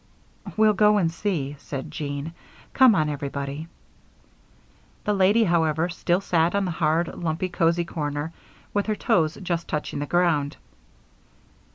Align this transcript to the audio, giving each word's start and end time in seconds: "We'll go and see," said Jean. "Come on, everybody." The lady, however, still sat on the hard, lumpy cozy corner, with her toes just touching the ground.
"We'll 0.57 0.73
go 0.73 0.97
and 0.97 1.11
see," 1.11 1.55
said 1.59 1.91
Jean. 1.91 2.33
"Come 2.73 2.95
on, 2.95 3.07
everybody." 3.07 3.67
The 5.03 5.13
lady, 5.13 5.43
however, 5.43 5.89
still 5.89 6.21
sat 6.21 6.55
on 6.55 6.65
the 6.65 6.71
hard, 6.71 7.07
lumpy 7.19 7.49
cozy 7.49 7.85
corner, 7.85 8.33
with 8.73 8.87
her 8.87 8.95
toes 8.95 9.37
just 9.43 9.67
touching 9.67 9.99
the 9.99 10.07
ground. 10.07 10.57